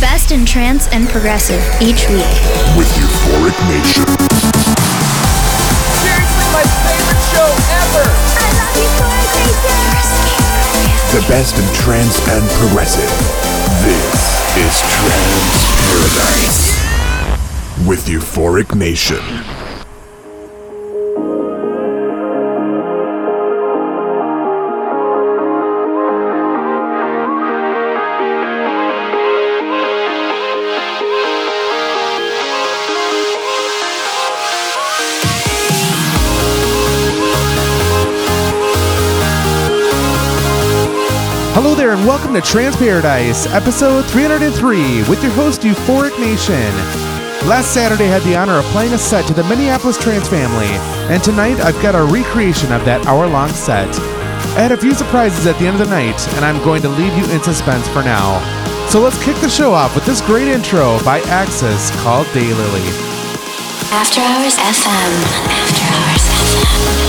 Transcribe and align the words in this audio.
best 0.00 0.32
in 0.32 0.46
trance 0.46 0.88
and 0.88 1.06
progressive 1.08 1.60
each 1.80 2.08
week. 2.08 2.24
With 2.76 2.88
Euphoric 2.96 3.56
Nation. 3.68 4.04
Seriously, 6.00 6.48
my 6.56 6.64
favorite 6.88 7.20
show 7.28 7.48
ever! 7.84 8.04
I 8.08 8.48
love 8.56 8.72
Euphoric 8.80 9.60
Nation! 9.68 10.40
The 11.12 11.22
best 11.28 11.58
in 11.58 11.68
trance 11.74 12.16
and 12.28 12.48
progressive. 12.56 13.10
This 13.84 14.40
is 14.56 14.80
Trance 14.88 15.68
Paradise. 15.84 16.80
With 17.86 18.06
Euphoric 18.06 18.74
Nation. 18.74 19.59
And 42.00 42.08
welcome 42.08 42.32
to 42.32 42.40
Trance 42.40 42.76
Paradise, 42.76 43.44
episode 43.48 44.06
303, 44.06 45.02
with 45.06 45.22
your 45.22 45.32
host, 45.32 45.60
Euphoric 45.60 46.18
Nation. 46.18 46.72
Last 47.46 47.74
Saturday, 47.74 48.06
I 48.06 48.16
had 48.16 48.22
the 48.22 48.36
honor 48.36 48.56
of 48.56 48.64
playing 48.72 48.94
a 48.94 48.98
set 48.98 49.26
to 49.26 49.34
the 49.34 49.44
Minneapolis 49.44 49.98
Trance 49.98 50.26
family, 50.26 50.72
and 51.12 51.22
tonight 51.22 51.60
I've 51.60 51.78
got 51.82 51.94
a 51.94 52.02
recreation 52.02 52.72
of 52.72 52.86
that 52.86 53.04
hour 53.04 53.26
long 53.26 53.50
set. 53.50 53.86
I 54.56 54.62
had 54.62 54.72
a 54.72 54.78
few 54.78 54.94
surprises 54.94 55.46
at 55.46 55.58
the 55.58 55.66
end 55.66 55.78
of 55.78 55.86
the 55.86 55.94
night, 55.94 56.26
and 56.36 56.42
I'm 56.42 56.64
going 56.64 56.80
to 56.80 56.88
leave 56.88 57.12
you 57.18 57.30
in 57.34 57.42
suspense 57.42 57.86
for 57.88 58.02
now. 58.02 58.40
So 58.88 58.98
let's 59.00 59.22
kick 59.22 59.36
the 59.36 59.50
show 59.50 59.74
off 59.74 59.94
with 59.94 60.06
this 60.06 60.22
great 60.22 60.48
intro 60.48 60.98
by 61.04 61.20
Axis 61.28 61.90
called 62.00 62.26
Daylily. 62.28 62.88
After 63.92 64.22
Hours 64.22 64.56
FM. 64.56 65.12
After 65.52 65.84
Hours 65.84 66.24
FM. 66.32 67.00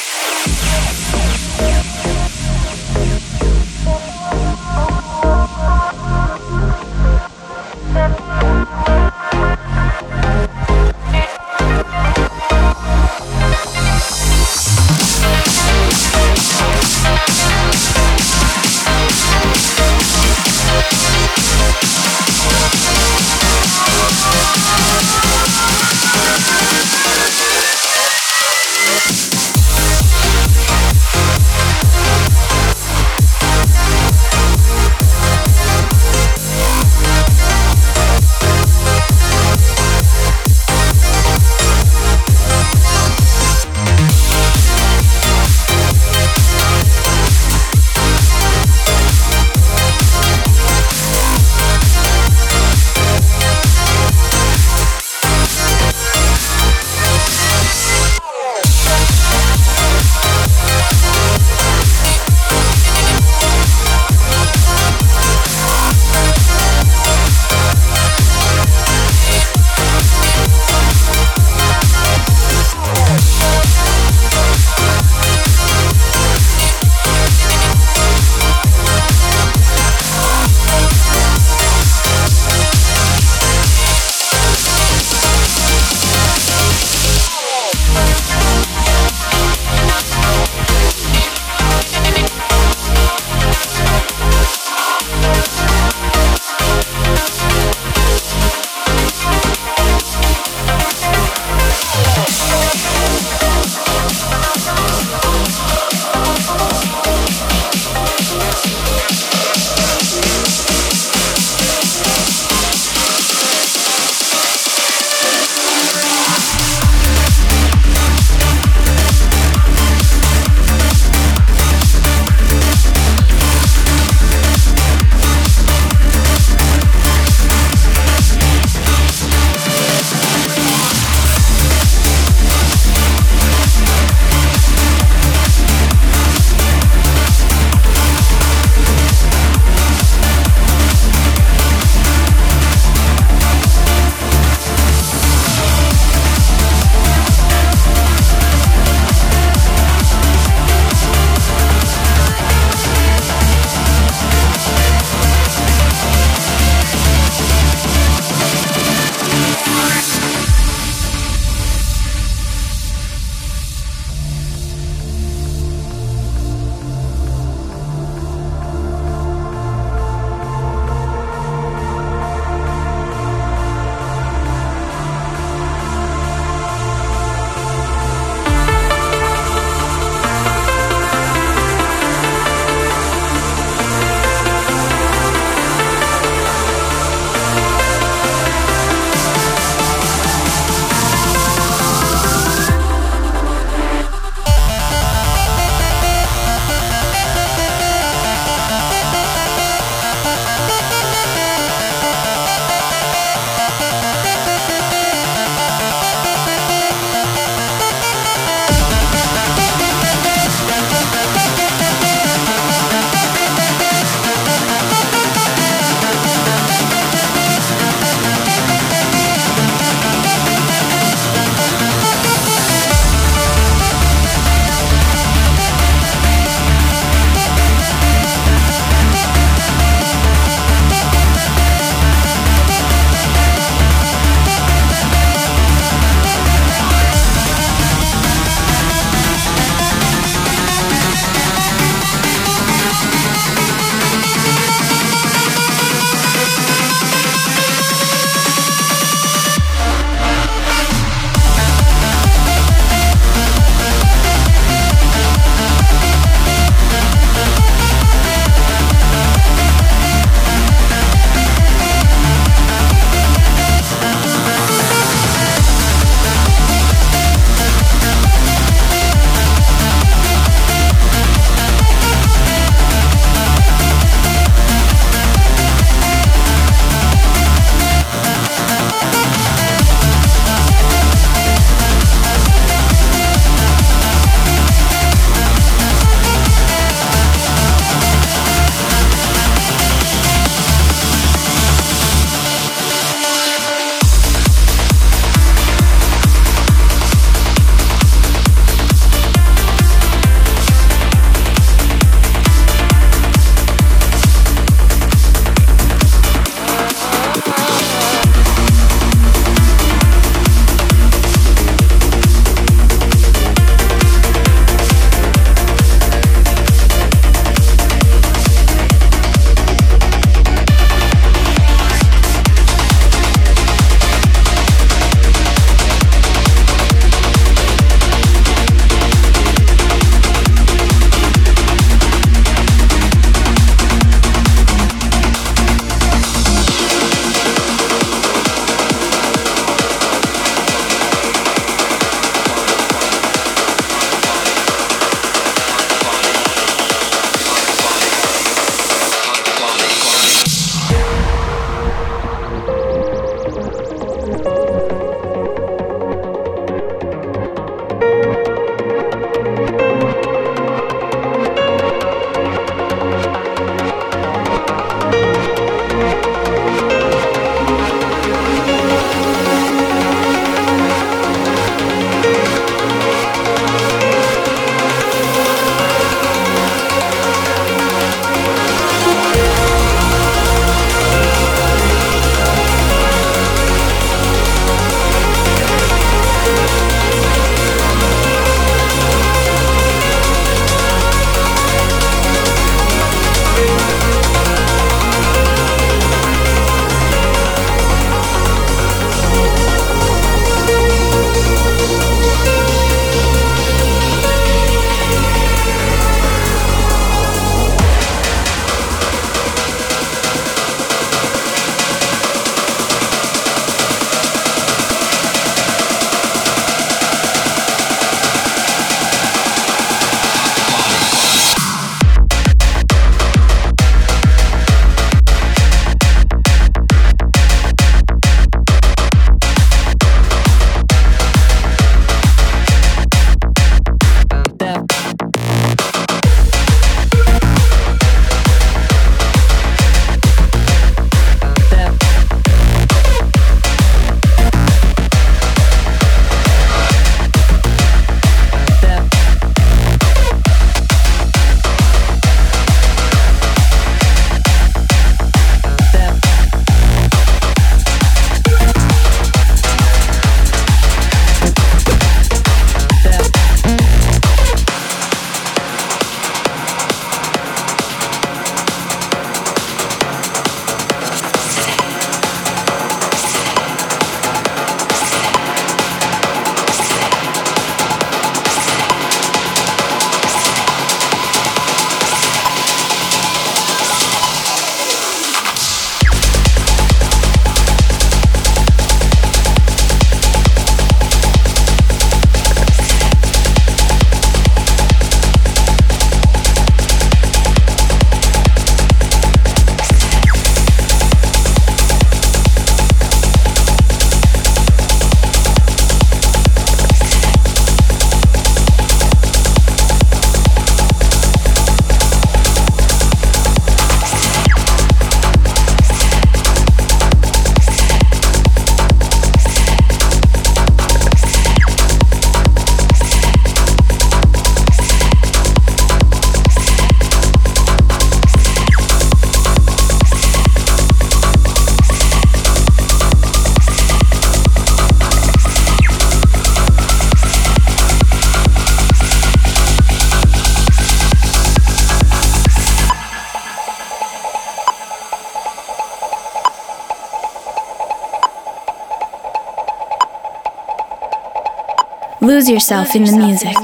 Yourself 552.51 552.95
in 552.95 553.05
the 553.05 553.17
music. 553.17 553.60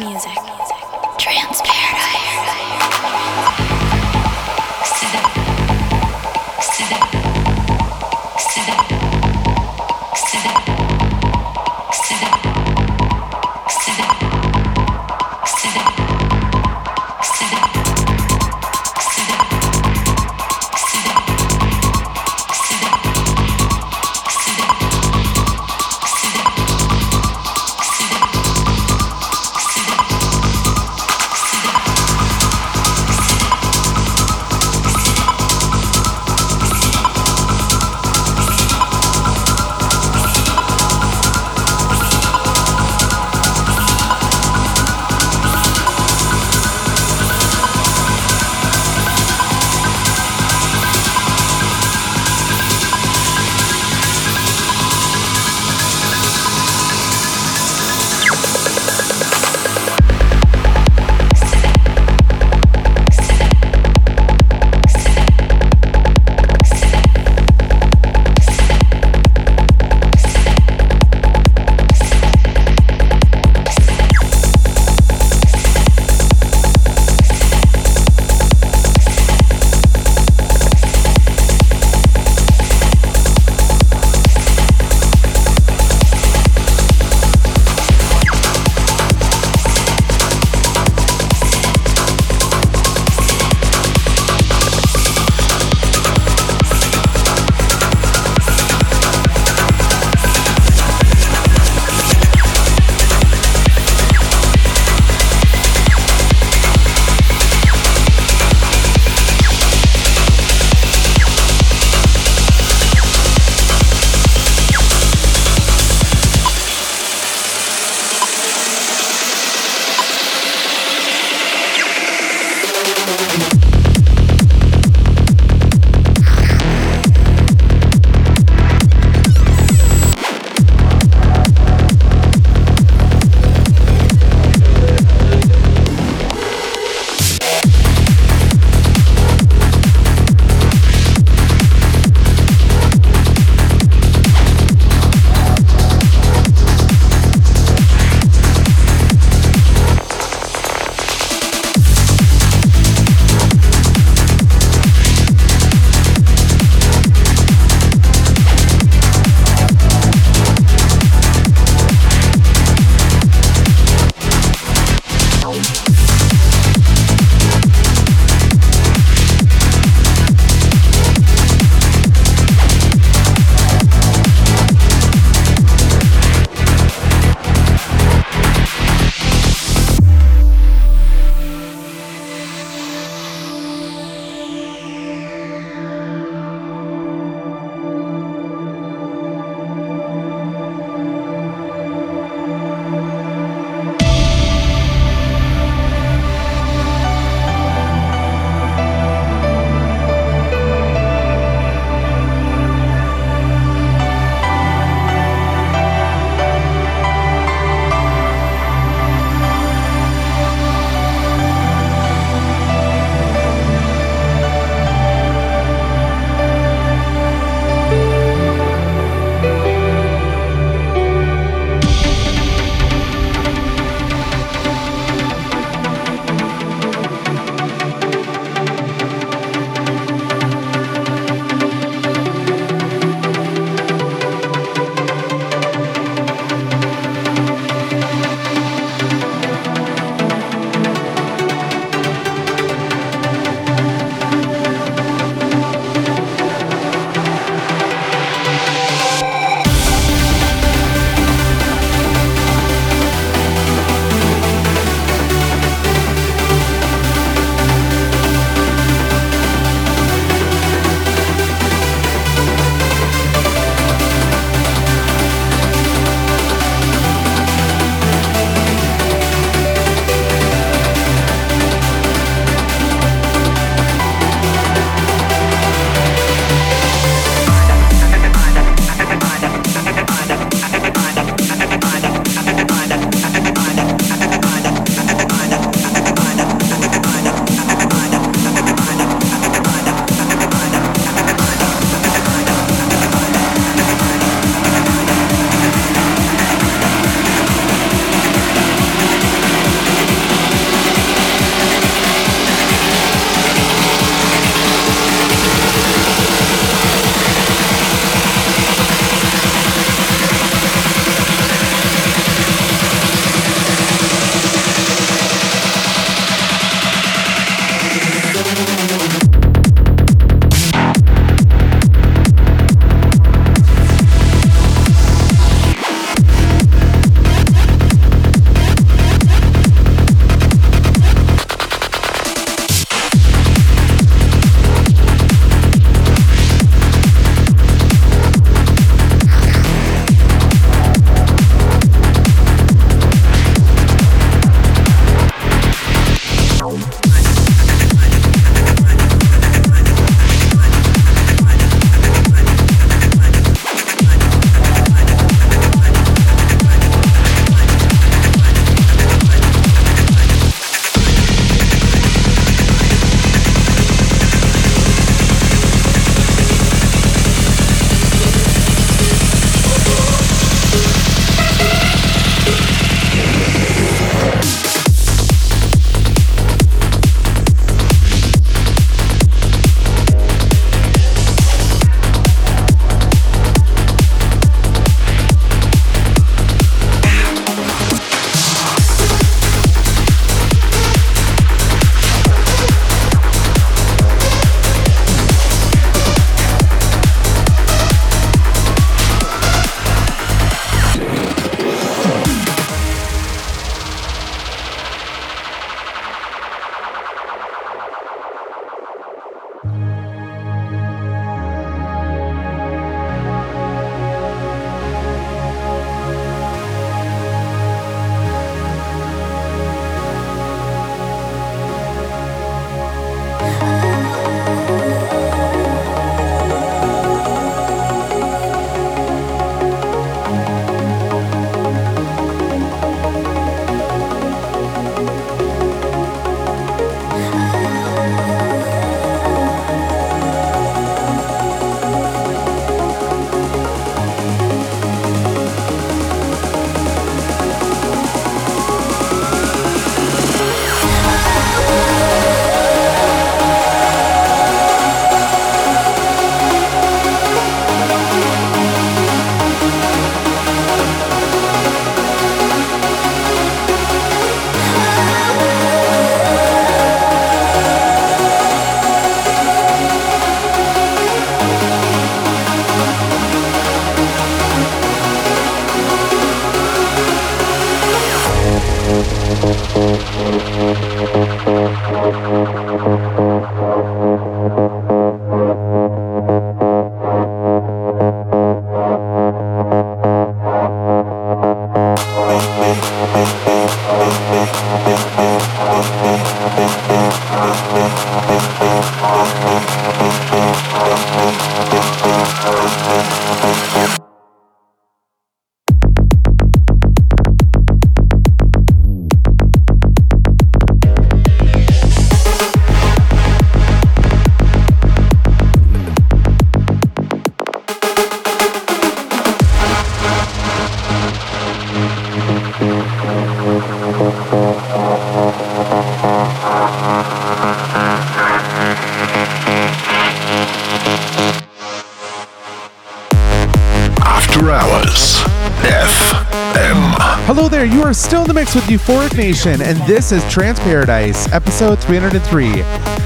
Mix 538.38 538.54
with 538.54 538.66
Euphoric 538.66 539.18
Nation, 539.18 539.64
and 539.64 539.80
this 539.88 540.12
is 540.12 540.24
Trance 540.32 540.60
Paradise, 540.60 541.28
episode 541.34 541.80
303. 541.80 542.62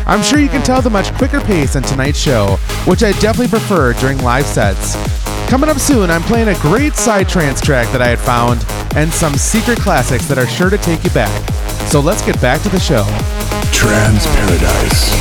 I'm 0.05 0.21
sure 0.21 0.39
you 0.39 0.49
can 0.49 0.61
tell 0.61 0.81
the 0.81 0.89
much 0.89 1.13
quicker 1.13 1.39
pace 1.39 1.77
on 1.77 1.83
tonight's 1.83 2.19
show, 2.19 2.57
which 2.85 3.01
I 3.01 3.13
definitely 3.13 3.47
prefer 3.47 3.93
during 3.93 4.17
live 4.17 4.45
sets. 4.45 4.97
Coming 5.49 5.69
up 5.69 5.77
soon, 5.79 6.09
I'm 6.11 6.21
playing 6.23 6.49
a 6.49 6.59
great 6.59 6.95
psy 6.95 7.23
trance 7.23 7.61
track 7.61 7.89
that 7.93 8.01
I 8.01 8.09
had 8.09 8.19
found, 8.19 8.65
and 8.97 9.09
some 9.09 9.35
secret 9.35 9.79
classics 9.79 10.27
that 10.27 10.37
are 10.37 10.47
sure 10.47 10.69
to 10.69 10.77
take 10.77 11.01
you 11.05 11.11
back. 11.11 11.31
So 11.87 12.01
let's 12.01 12.25
get 12.25 12.41
back 12.41 12.61
to 12.63 12.69
the 12.69 12.79
show. 12.81 13.05
Trance 13.71 14.25
Paradise. 14.35 15.11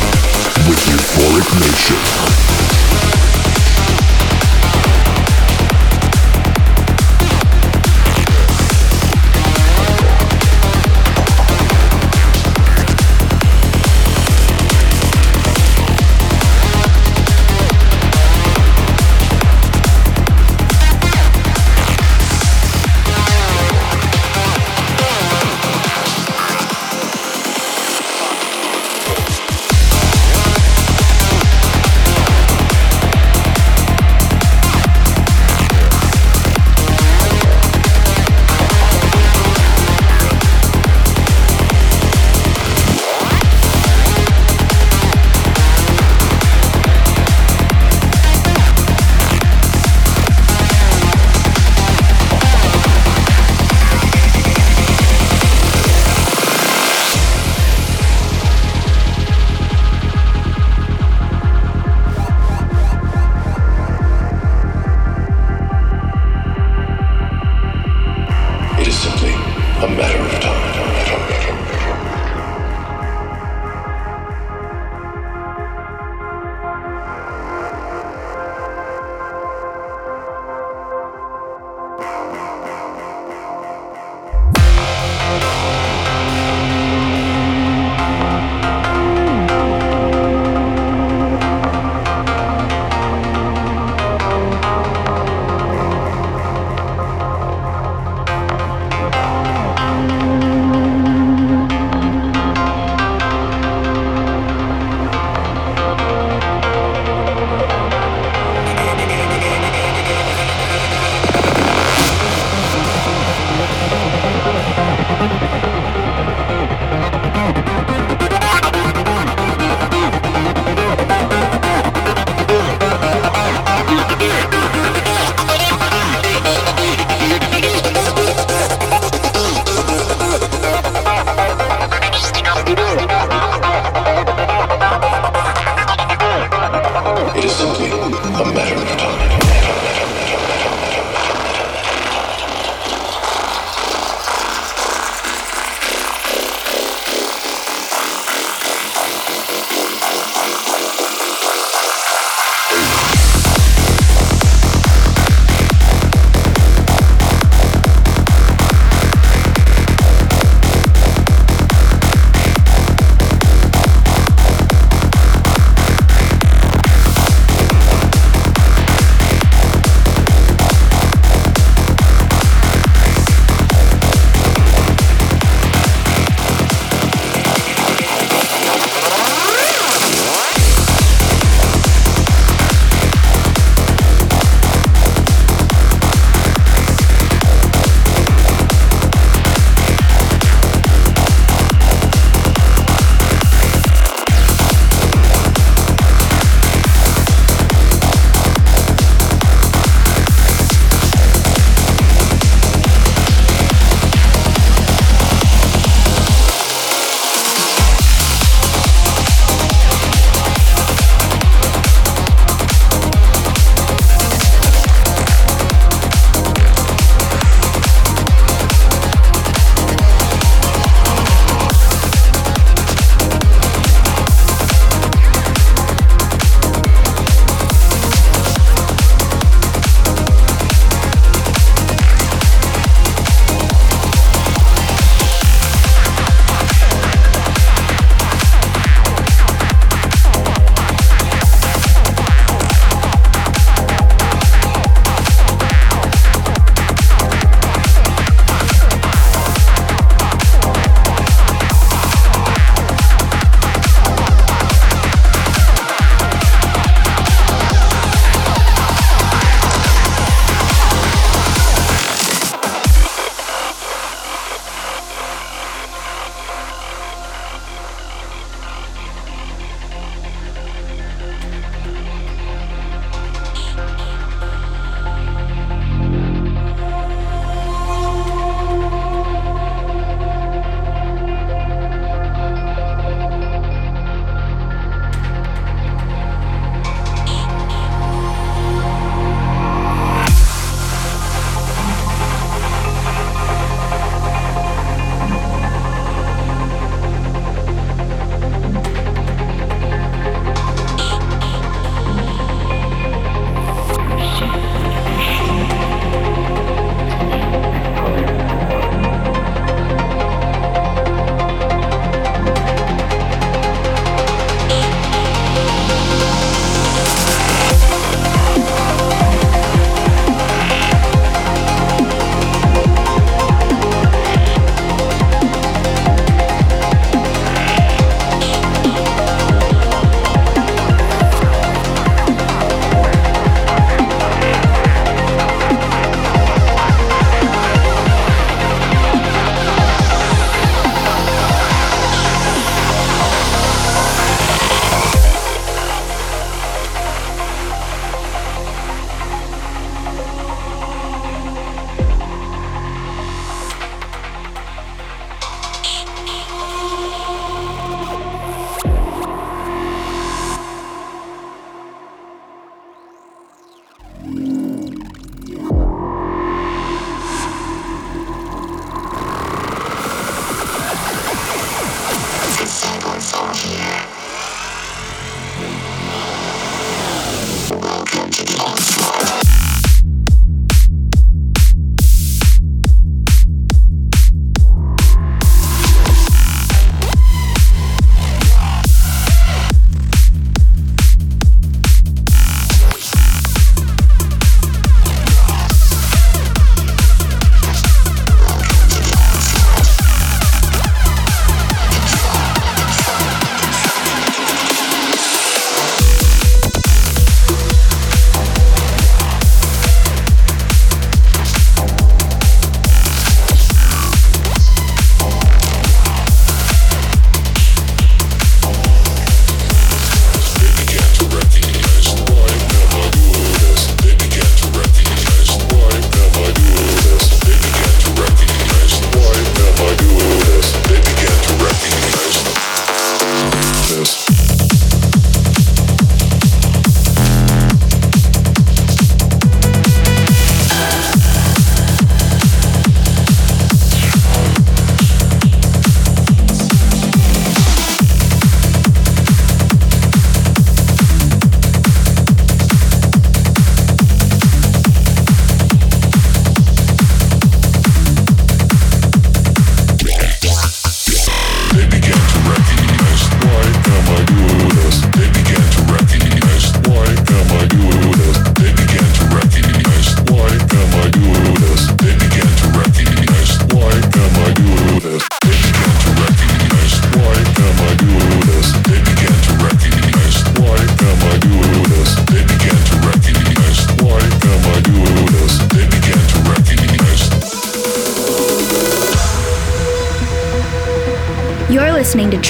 With 0.67 0.81
Euphoric 0.91 1.61
Nation. 1.61 2.60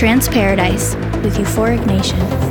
Trance 0.00 0.28
Paradise 0.28 0.94
with 1.22 1.36
Euphoric 1.36 1.84
Nation. 1.84 2.49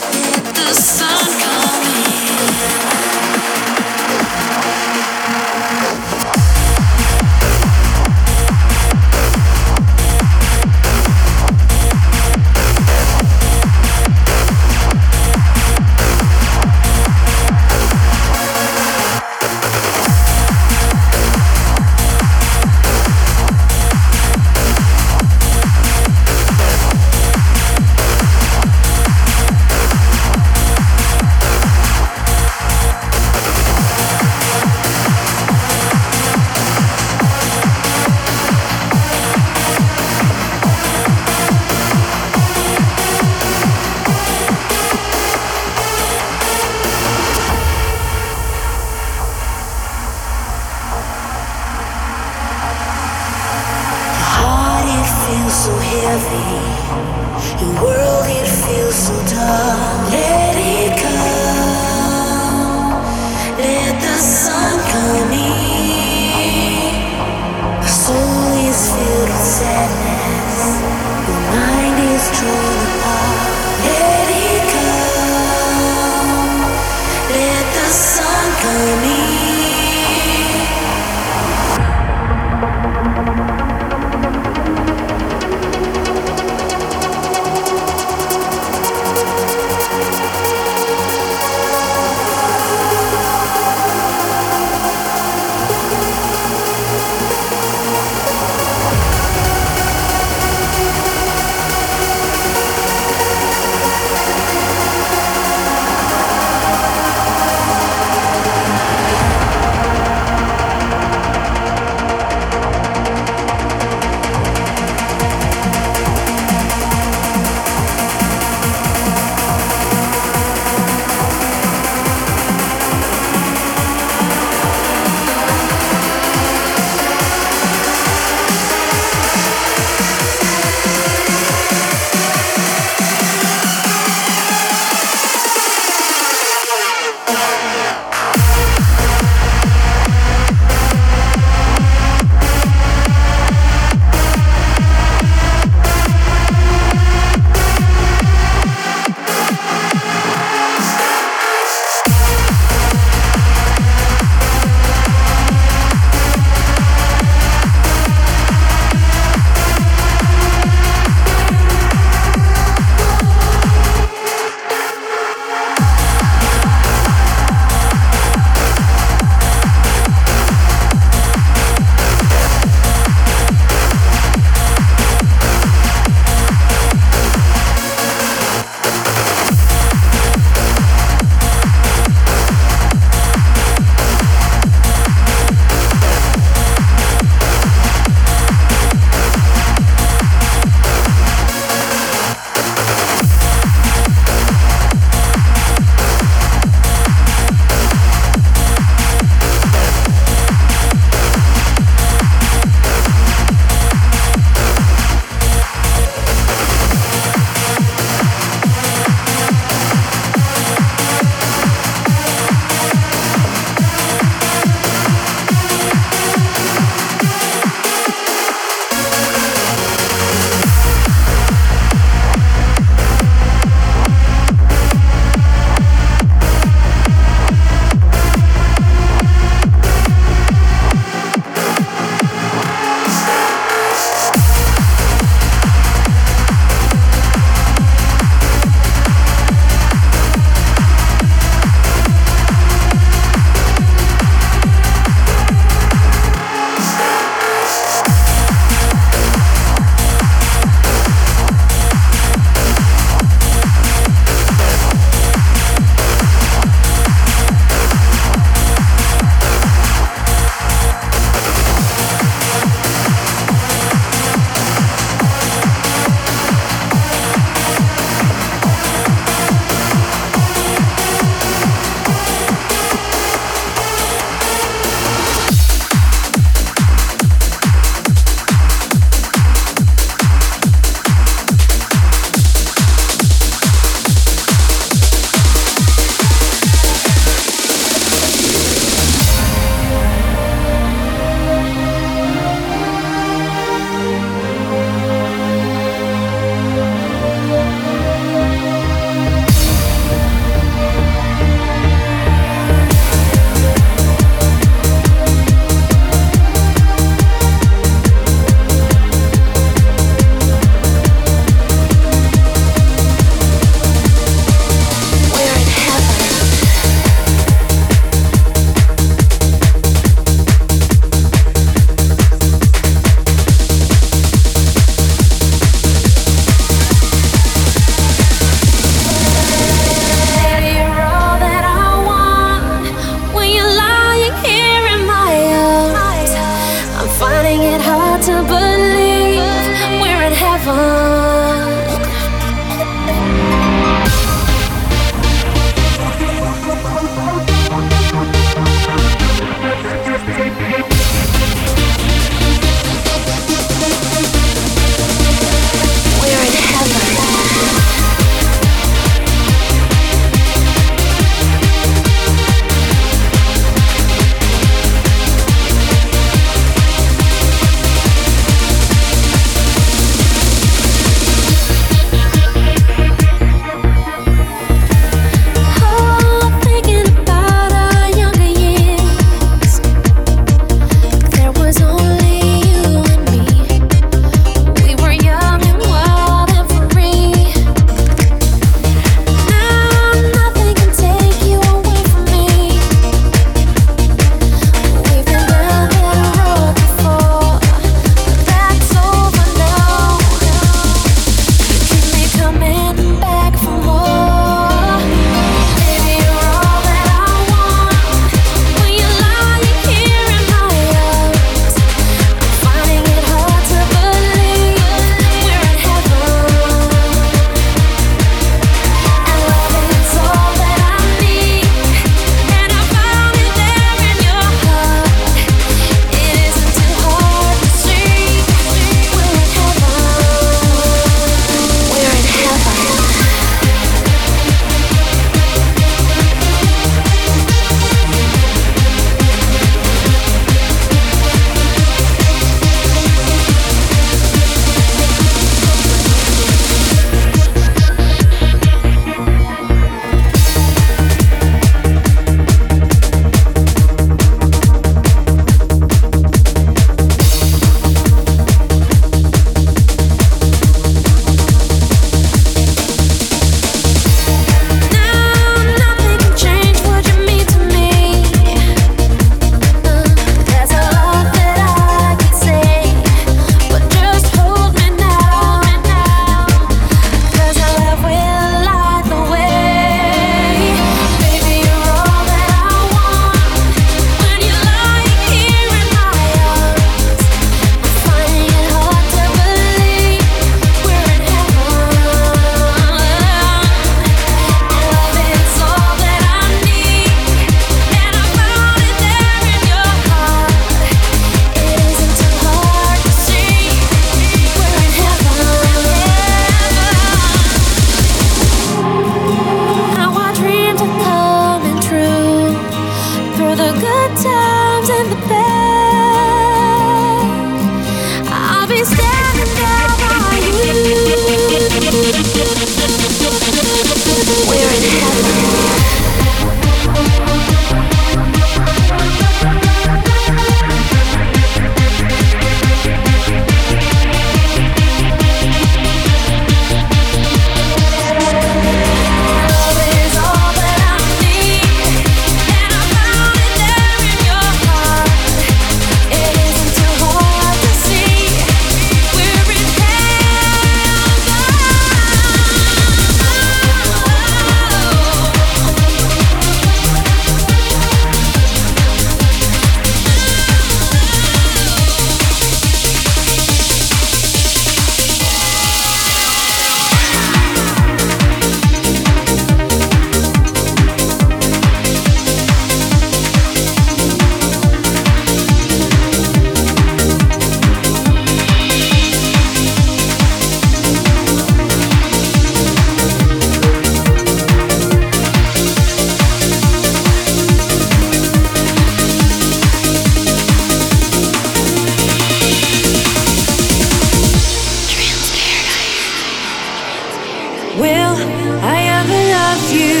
love 599.48 599.66
you 599.72 600.00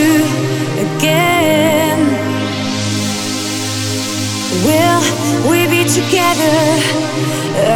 again. 0.86 2.00
Will 4.66 5.02
we 5.50 5.58
be 5.74 5.82
together 5.98 6.58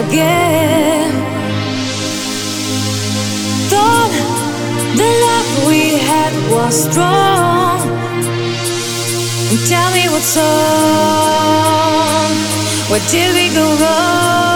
again? 0.03 1.11
Thought 3.73 4.13
the 5.01 5.11
love 5.27 5.49
we 5.71 5.83
had 6.09 6.33
was 6.55 6.75
strong. 6.89 7.79
And 9.51 9.61
tell 9.73 9.91
me 9.97 10.05
what's 10.13 10.37
wrong. 10.37 11.53
Where 12.91 13.05
did 13.13 13.31
we 13.39 13.47
go 13.59 13.67
wrong? 13.81 14.52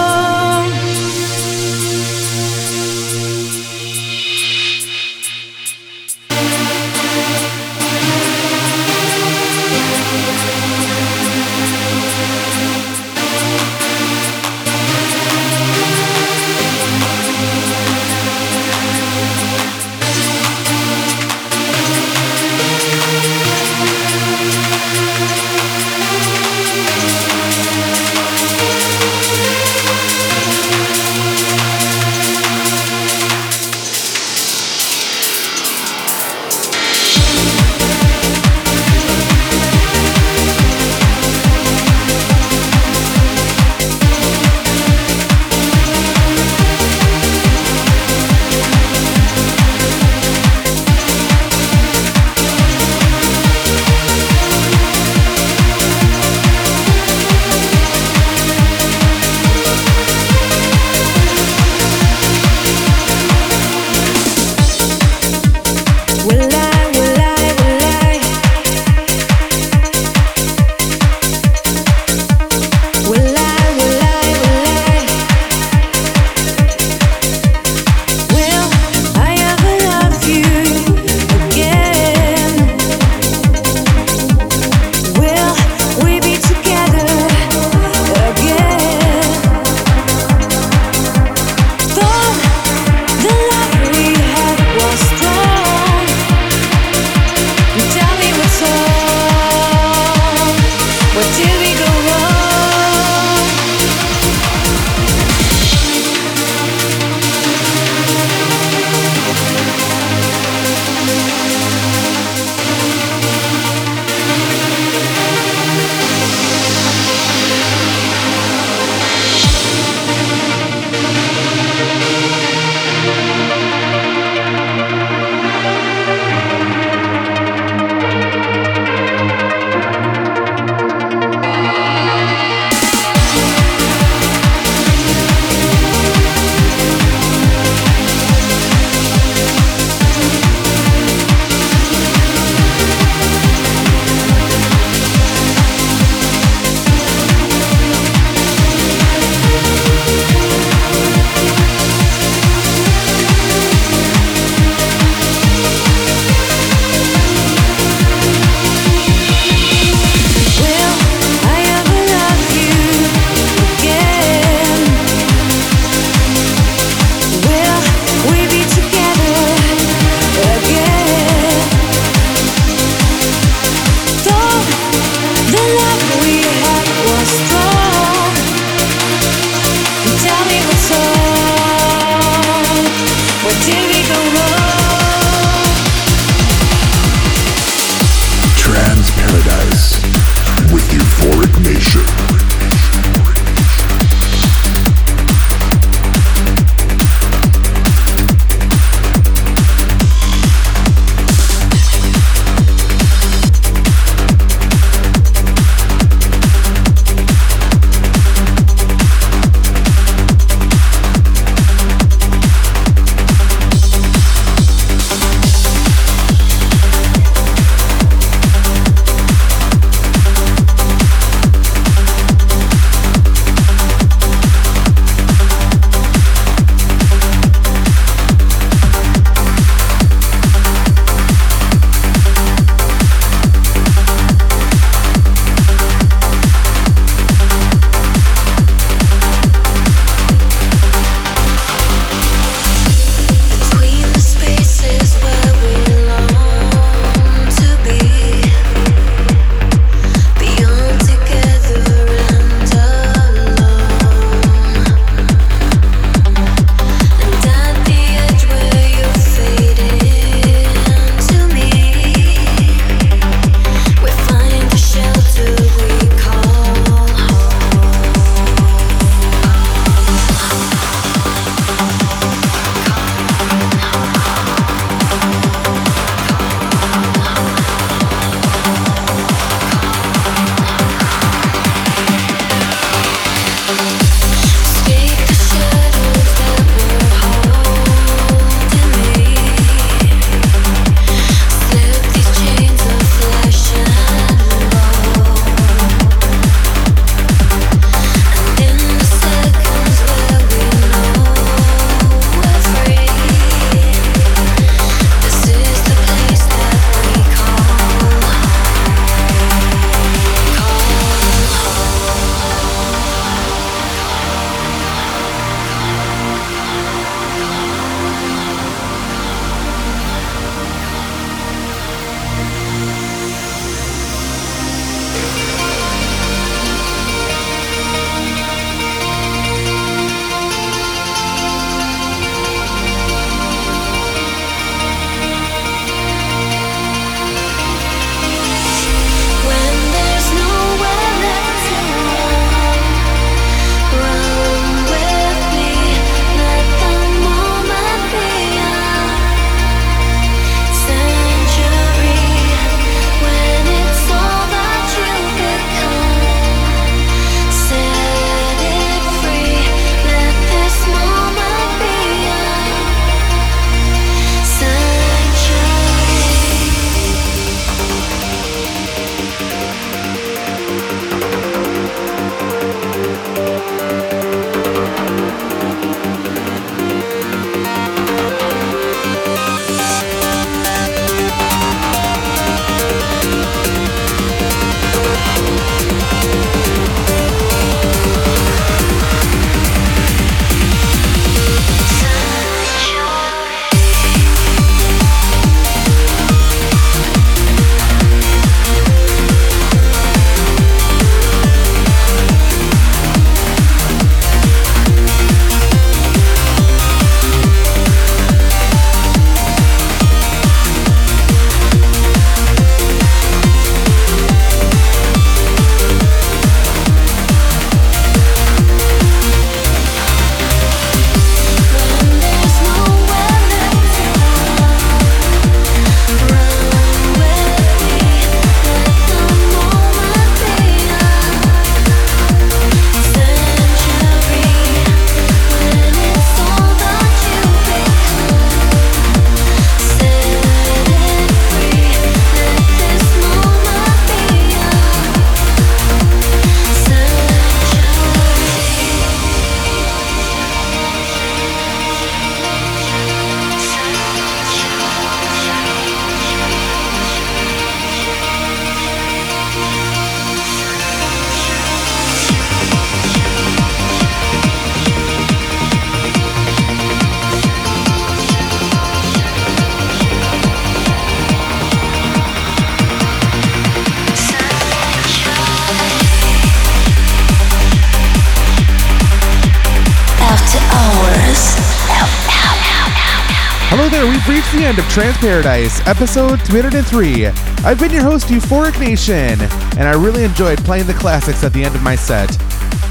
End 484.77 484.85
of 484.85 484.93
Trance 484.93 485.17
Paradise, 485.17 485.87
episode 485.87 486.39
303. 486.43 487.29
I've 487.65 487.81
been 487.81 487.91
your 487.91 488.03
host, 488.03 488.27
Euphoric 488.27 488.79
Nation, 488.79 489.41
and 489.79 489.89
I 489.89 489.93
really 489.93 490.23
enjoyed 490.23 490.59
playing 490.59 490.87
the 490.87 490.93
classics 490.93 491.43
at 491.45 491.55
the 491.55 491.65
end 491.65 491.75
of 491.75 491.83
my 491.83 491.97
set. 491.97 492.37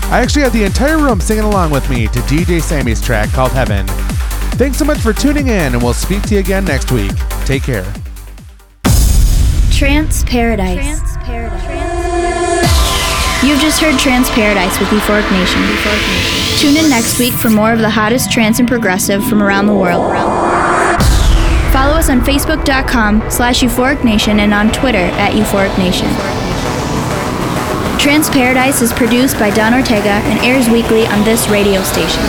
I 0.06 0.20
actually 0.20 0.42
had 0.42 0.52
the 0.52 0.64
entire 0.64 0.98
room 0.98 1.22
singing 1.22 1.44
along 1.44 1.70
with 1.70 1.88
me 1.88 2.08
to 2.08 2.20
DJ 2.22 2.60
Sammy's 2.60 3.00
track 3.00 3.30
called 3.30 3.52
Heaven. 3.52 3.86
Thanks 4.58 4.78
so 4.78 4.86
much 4.86 4.98
for 4.98 5.14
tuning 5.14 5.46
in, 5.46 5.76
and 5.76 5.84
we'll 5.84 5.94
speak 5.94 6.24
to 6.24 6.34
you 6.34 6.40
again 6.40 6.66
next 6.66 6.92
week. 6.92 7.12
Take 7.46 7.62
care. 7.62 7.86
Trance 9.70 10.24
Paradise. 10.24 11.02
You've 13.46 13.60
just 13.60 13.80
heard 13.80 14.00
Trance 14.00 14.32
Paradise 14.32 14.80
with 14.80 14.90
Euphoric 14.90 15.30
Nation. 15.30 15.62
Tune 16.58 16.84
in 16.84 16.90
next 16.90 17.20
week 17.20 17.34
for 17.34 17.52
more 17.52 17.74
of 17.74 17.78
the 17.78 17.92
hottest 17.92 18.32
trance 18.32 18.58
and 18.58 18.68
progressive 18.68 19.24
from 19.28 19.44
around 19.44 19.68
the 19.68 19.76
world. 19.76 20.45
Follow 21.86 22.00
us 22.00 22.10
on 22.10 22.20
Facebook.com 22.22 23.30
slash 23.30 23.62
Euphoric 23.62 24.04
Nation 24.04 24.40
and 24.40 24.56
on 24.56 24.72
Twitter 24.72 25.06
at 25.22 25.34
Euphoric 25.34 25.78
Nation. 25.78 26.08
Trance 28.00 28.28
Paradise 28.28 28.82
is 28.82 28.92
produced 28.92 29.38
by 29.38 29.52
Don 29.52 29.72
Ortega 29.72 30.18
and 30.26 30.44
airs 30.44 30.68
weekly 30.68 31.06
on 31.06 31.24
this 31.24 31.48
radio 31.48 31.84
station. 31.84 32.24